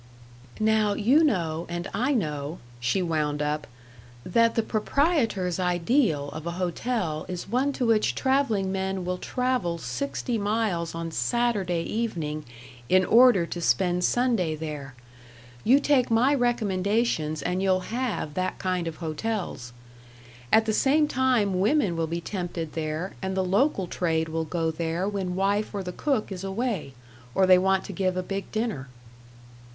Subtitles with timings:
[0.59, 3.67] "Now you know, and I know," she wound up,
[4.25, 9.77] "that the proprietor's ideal of a hotel is one to which traveling men will travel
[9.77, 12.45] sixty miles on Saturday evening,
[12.89, 14.95] in order to spend Sunday there.
[15.63, 19.71] You take my recommendations and you'll have that kind of hotels.
[20.51, 24.71] At the same time women will be tempted there and the local trade will go
[24.71, 26.95] there when wife or the cook is away,
[27.35, 28.87] or they want to give a big dinner."